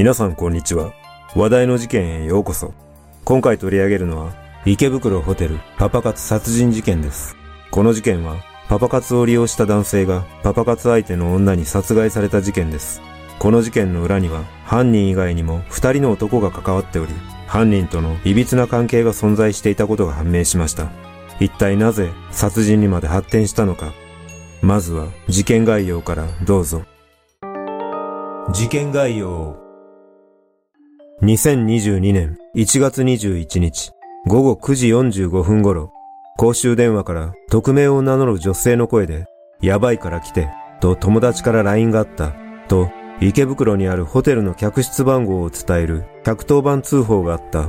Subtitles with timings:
[0.00, 0.94] 皆さんこんにちは。
[1.36, 2.72] 話題の事件へようこそ。
[3.22, 4.32] 今回取り上げるのは、
[4.64, 7.36] 池袋ホテルパパ活殺人事件です。
[7.70, 8.36] この事件は、
[8.70, 13.02] パパ活を利用した男性がパパ活相手の女に殺害された事件です。
[13.38, 17.12] この事件の裏には、犯人以外にも二人の男が関わっており、
[17.46, 20.90] 犯人との歪な関係が存在していたことが判明しました。
[21.40, 23.92] 一体なぜ殺人にまで発展したのか。
[24.62, 26.84] まずは事件概要からどうぞ。
[28.50, 29.69] 事件概要
[31.22, 33.92] 2022年1月21日
[34.26, 35.92] 午後9時45分頃、
[36.38, 39.26] 公衆電話から匿名を名乗る女性の声で、
[39.60, 40.48] やばいから来て、
[40.80, 42.32] と友達から LINE があった、
[42.68, 47.68] と池袋にあるホテルの客室番号を伝える110番通報があった。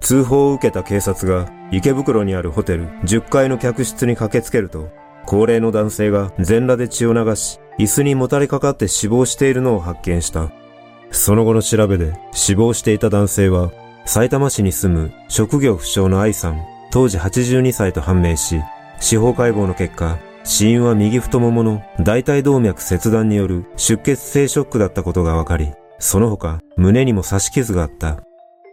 [0.00, 4.88] 通報を受けた警察が池袋にあるホテル10階の客室に駆けつけると、
[5.26, 10.50] 高齢の男性が全裸で血を流し、椅子にもたれかかって死亡しているのを発見した。
[11.10, 13.70] その後の調べで死亡していた男性は、
[14.04, 18.60] 埼玉市に住む職業不詳の愛さん、当時82歳と判明し、
[19.00, 28.22] 司法解剖の結果、死因は右太ももの大腿動脈切断による出血性ショックだったことが分かり、その他胸にも刺し傷があった。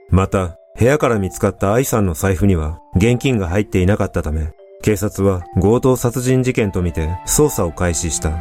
[0.10, 8.40] また、部屋から見つかった愛さんの財布には現金が入っていなかったため、警察は強盗殺人事件とみて捜査を開始した。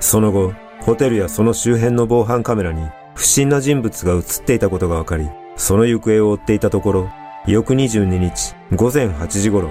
[0.00, 7.10] その後、ホテルやその周辺の防犯カメラに不審な人物が映っていたことが分かり、その行方を追っていたところ、
[7.46, 9.70] 翌22日午前8時頃、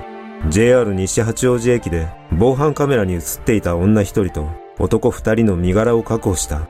[0.49, 6.67] JR 西八王子駅で防犯カメラに映っていた女一人と男二人の身柄を確保した。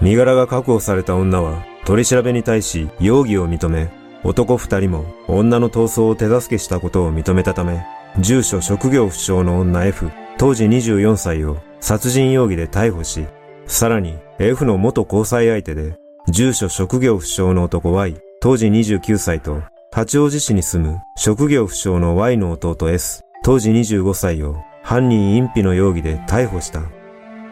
[0.00, 3.90] 身柄が確保された女は取り調べに対し容疑を認め、
[4.22, 7.84] 男二人も女の逃走を手助けしたことを認めたため、
[8.18, 13.26] 住所職業不詳の女 F、当時24歳を殺人容疑で逮捕し、
[13.66, 19.62] さらに F の元交際相手で、住所職業不詳の男 Y、当時29歳と、
[19.92, 26.82] 八王子市に住む職業不詳の Y の弟 S、当時25歳を犯人隠避の容疑で逮捕した。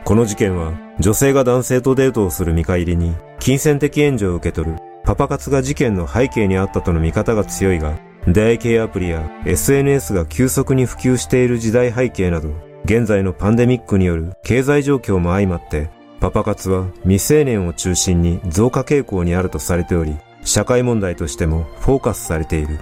[0.04, 7.98] この事件は女性が男性とデートをする見返りに金銭的援助を受け取るパパ活が事件の背景にあったとの見方が強いが、
[8.28, 12.50] 出会い系アプリや SNS が急速に普及している時代背景など、
[12.84, 22.80] 現在のパンデミックによる経済状況も相まってパパ活は未成年を中心に増加傾向にあるとされており、社会問題としてもフォーカスされている。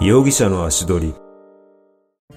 [0.00, 1.14] 容疑者の足取り。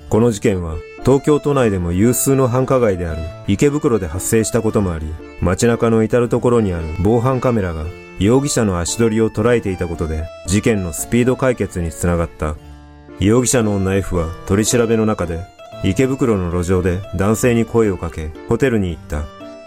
[0.09, 5.07] この事件は東京都内でも有数の繁華街である池袋で発生したこともあり、
[5.41, 7.85] 街中の至るところにある防犯カメラが
[8.19, 12.55] 容疑者の足取りを捉えていたことで事件のスピード解決につながった。
[13.19, 15.39] 容疑者の女 F は取り調べの中で
[15.83, 19.23] 池袋の路上で男性に声をかけ、ホテルに行った。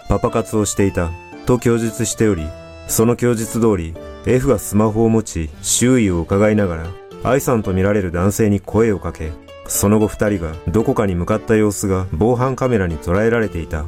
[0.09, 1.09] パパ活をしていた。
[1.45, 2.45] と供述しており、
[2.87, 3.93] その供述通り、
[4.25, 6.87] F がスマホを持ち、周囲を伺いながら、
[7.23, 9.31] 愛さんと見られる男性に声をかけ、
[9.67, 13.85] その後二人がどこかに向かった様子が防犯カメラに捉えられていた。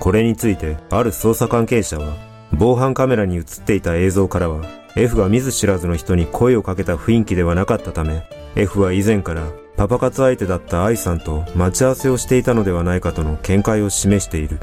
[0.00, 2.16] これについて、ある捜査関係者は、
[2.52, 4.64] 防犯カメラに映っていた映像からは、
[4.94, 8.22] F が見ず知らずの人に声をかけた雰囲気ではなかったため、
[8.56, 14.58] F は以前からパパ活相手だった愛さんと待ち合わせをしていたのではないかとの見解を示している。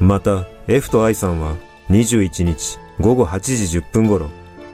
[0.00, 1.56] また、F と愛さんは
[1.90, 4.30] 21日午後8時10分頃、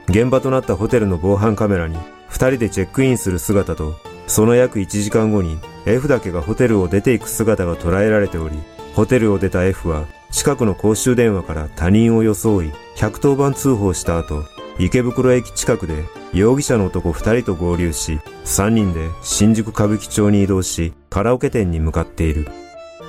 [0.07, 1.97] 現場となったホテルの防犯カメラに
[2.29, 3.95] 二人でチェックインする姿と、
[4.25, 8.57] その約1時間後に F だけがホテルを出ていく姿が捉えられており、
[8.95, 14.45] ホテルを出た F は近くの公衆電話から他人を装い、110番通報した後、
[14.79, 16.03] 池袋駅近くで
[16.33, 22.47] 容疑者の男二人と合流し、三人で新宿歌舞伎町に移動し、カラオケ店に向かっている。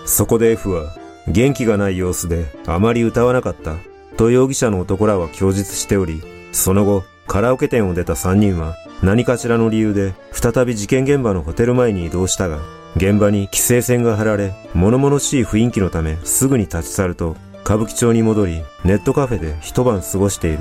[0.07, 3.77] そこで F は、元気がない様子であまり歌わなかった、
[4.17, 6.23] と容疑者の男らは供述しており、
[6.53, 12.61] その後、カラオケ店を出た三人は、何かしらの理由で再び事件現場のホテル前に移動したが、
[12.97, 20.61] 現場に規制線が張られ、物々しい雰囲気のためすぐに立ち去ると、歌舞伎町に戻り、ネットカフェで一晩過ごしている。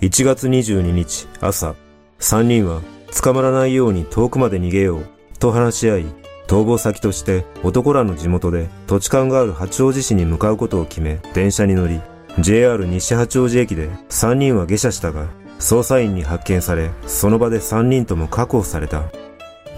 [0.00, 1.74] 1月22日朝、
[2.20, 2.82] 3人は
[3.20, 5.06] 捕まらないように遠くまで逃げよう
[5.40, 6.04] と話し合い、
[6.46, 12.00] 逃亡先として男らの地元で土地勘がある八王子市に向かうことを決め電車に乗り、
[12.38, 15.26] JR 西八王子駅で3人は下車したが、
[15.58, 19.02] 捜査員に発見され、その場で3人とも確保された。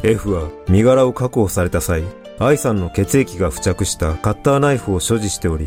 [0.03, 2.05] F は身柄を確保された際、
[2.39, 5.67] 愛さんの血液が付着したカッターナイフを所持しており、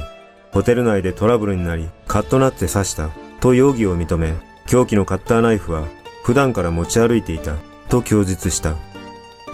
[0.51, 3.09] ホテル内でトラブルになり、カッとなって刺した
[3.44, 4.36] と容疑を認め、
[4.68, 5.86] 凶器のカッターナイフは
[6.24, 7.57] 普段から持ち歩いていた
[7.90, 8.78] と供述した。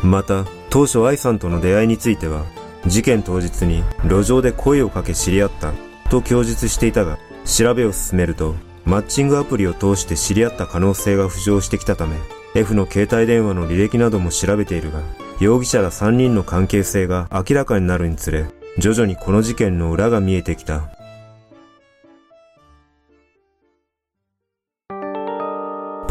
[0.04, 2.46] また、当初愛さんとの出会いについては、
[2.86, 5.74] 事件当日に路上で声をかけ知り合った
[6.12, 8.54] と供述していたが、調べを進めると、
[8.86, 12.16] マッチングアプリを通して知り合った可能性が浮上してきたため、
[12.54, 15.02] F の携帯電話の履歴なども調べているが、
[15.40, 18.46] 容疑者ら3人の関係性が明らかになるにつれ、
[18.78, 20.99] 徐々にこの事件の裏が見えてきた。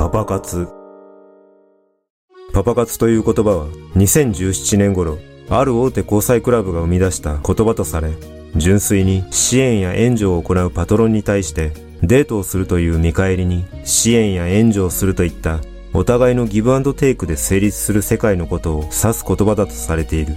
[0.09, 0.67] パパ活。
[2.55, 5.19] パパ活という言葉は2017年頃、
[5.51, 8.13] ある大手交際クラブが生み出した言葉とされ、
[8.57, 15.61] 純粋に支援や援助を行うパトロンに対してデートをするという見返りに支援や援助をするといった
[15.93, 20.37] お互いのギブアンドテイクで成立する世界のことを指す言葉だとされている。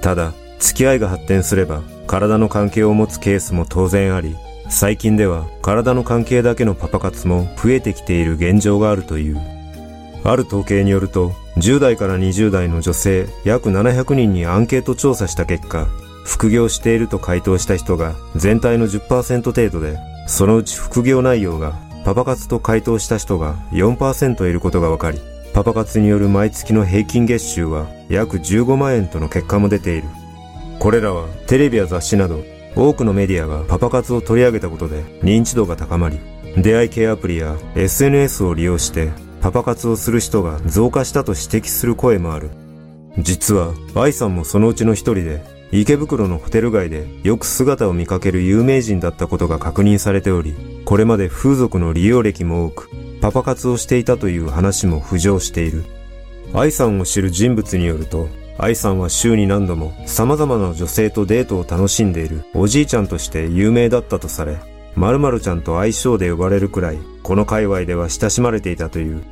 [0.00, 4.34] ただ、付き合いが発展すれば体の関係を持つケースも当然あり、
[4.74, 9.40] 最近では体の関係だけのパパ活も増えてきている現状があるという。
[10.24, 15.86] ある統計によると、10代から20代の女性約700人にアンケート調査した結果、
[16.24, 21.74] 副業していると回答した人が全体の10%程度で、そのうち副業内容が
[22.04, 25.20] パパ活と回答した人が4%いることが分かり、
[25.52, 30.08] パパ活による毎月の平均月収は約15万円との結果も出ている。
[30.80, 32.42] これらはテレビや雑誌など
[32.76, 36.18] 多くのメディアがパパ活を取り上げたことで認知度が高まり、
[36.56, 39.10] 出会い系アプリや SNS を利用して
[39.44, 42.50] パパ活をする人が増加したと指摘する声もある。
[43.18, 50.54] 実は、愛さんもそのうちの一人で、池袋のホテル街でよく姿を見かける有名人だったことが確認されており、
[50.86, 55.84] これまで風俗の利用歴も多く、パパ活をしていたという話も浮上している。
[56.54, 64.58] 愛さんを知る人物によると、愛さんは週に何度も様々な女性とデートを楽しんでいるおじいちゃんとして有名だったとされ、
[64.96, 69.22] 〇〇ちゃんと愛称で呼ばれるくらい、この界隈では親しまれていたという。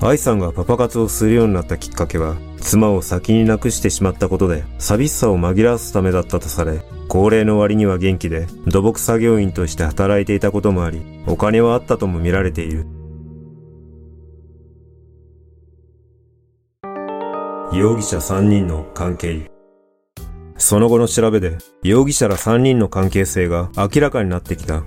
[0.00, 12.86] 愛さんがパパ活をするようになったきっかけは、妻を先に亡くしてしまったことで、寂しさを紛らわすためだったとされ、高齢の割には元気で、土木作業員として働いていたこともあり、お金はあったとも見られている。
[17.72, 19.50] 容疑者3人の関係。
[20.56, 24.84] その後の調べで、容疑者ら3人の関係性が明らかになってきた。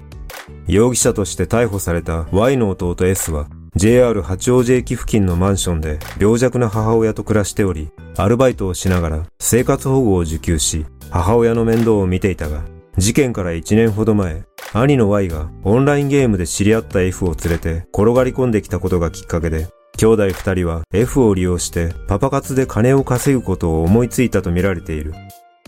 [0.65, 12.63] 容疑者として逮捕された Y の弟 S は、JR 八王子駅付近のマンションで病弱な母親と暮らしており、アルバイトをしながら生活保護を受給し、母親の面倒を見ていたが、
[12.97, 14.43] 事件から1年ほど前、
[14.73, 19.67] 兄の Y がオンラインゲームで知り合った F を連れて転がり込んできたことがきっかけで、
[19.99, 25.13] 兄弟二人は F を利用してパパ活で金を稼ぐことを思いついたと見られている。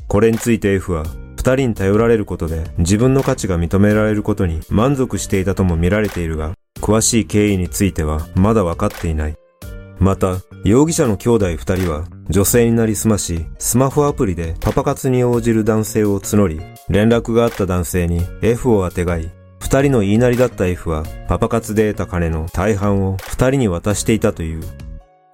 [0.08, 1.04] これについて F は
[1.36, 9.36] 二人に頼られることで自分の価値が認められることに満足していたとも見られているが、詳しい経緯についてはまだ分かっていない。
[10.00, 19.30] また、容疑者の兄弟二人は女性になりすまし、スマホアプリでパパ活に応じる男性を募り、連絡があった男性に F をあてがい、
[19.62, 24.64] 二人の言いなりだった F はパパ活で得た金の大半を二人に渡していたという。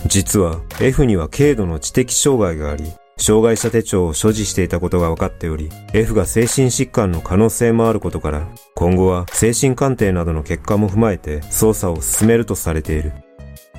[0.05, 13.13] 実は F には軽度の知的障害があり、障害者手帳を所持していたことが分かっており、F が精神疾患の可能性もあることから、今後は精神鑑定などの結果も踏まえて捜査を進めるとされている。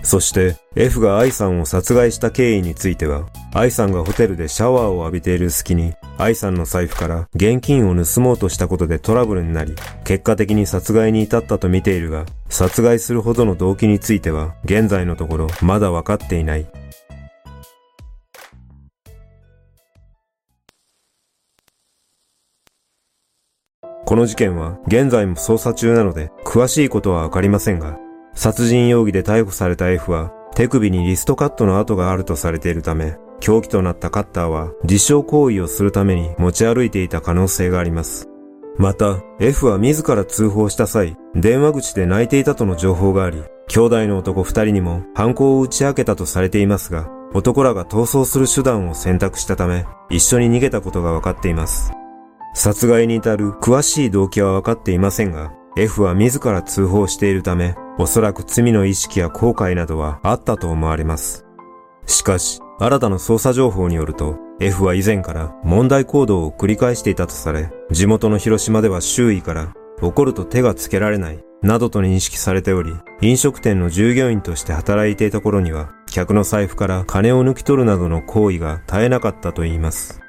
[0.03, 9.75] そして F が愛さんを殺害した経緯については、愛さんがホテルでシャワーを浴びている隙に、愛さんの財布から現金を盗もうとしたことでトラブルになり、
[10.05, 16.67] 結果的に殺害に至ったと見ているが、殺害するほどの動機については、現在のところまだ分かっていない。
[24.07, 27.99] この事件は現在も捜査中なので詳しいことはわかりませんが、
[28.39, 38.29] 殺人容疑で逮捕された F は手首にリストカットの跡があるとされているため、凶器となったカッターは自傷行為をするために持ち歩いていた可能性があります。
[38.77, 51.91] また、F は自ら通報した際、電話口で泣いていたとの情報があり、兄弟の男二人にも犯行を打ち明けたとされていますが、男らが逃走する手段を選択したため、一緒に逃げたことが分かっています。
[52.55, 61.45] 殺害に至る詳しい動機は分かっていませんが、F は自ら通報しているため、おそらく罪の意識や後悔などはあったと思われます。
[62.07, 80.21] しかし、新たな捜査情報によると、F は以前から問題行動を繰り返していたとされ、地元の広島では周囲から怒ると手がつけられない、などと認識されており、飲食店の従業員として働いていた頃には、客の財布から金を抜き取るなどの行為が絶えなかったといいます。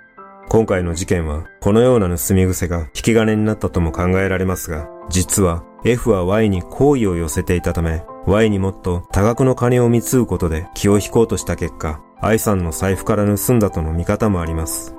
[0.49, 14.95] 今回の事件は、このような盗み癖が引き金になったとも考えられますが、実は F は Y に好意を寄せていたため、Y にもっと多額の金を貢ぐことで気を引こうとした結果、愛さんの財布から盗んだとの見方もあります。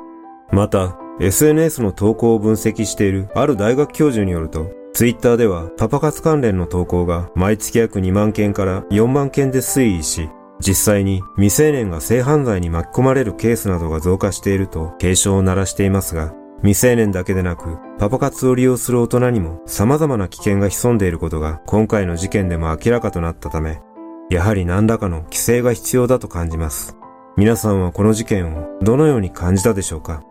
[0.52, 10.28] また、SNS の投稿を分析しているある大学教授によると、ツイッターではパパ活関連の投稿が毎月約2万件から4万件で推移し、
[10.60, 23.82] 実際に未成年が性犯罪に巻き込まれるケースなどが増加していると警鐘を鳴らしていますが、未成年だけでなく、パパ活を利用する大人にも様々な危険が潜んでいることが今回の事件でも明らかとなったため、
[24.30, 26.96] やはり何らかの規制が必要だと感じます。
[27.36, 30.24] 皆さんはこの事件をどのように感じたでしょうか？